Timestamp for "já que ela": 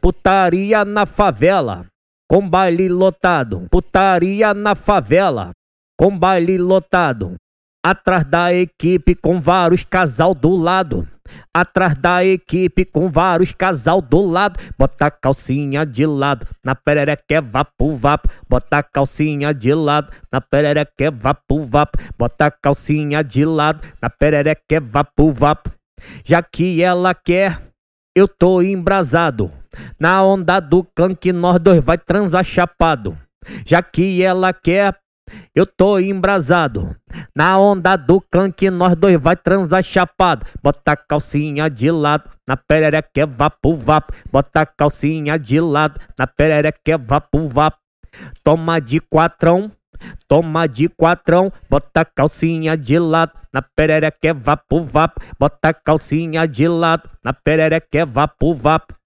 26.24-27.14, 33.64-34.52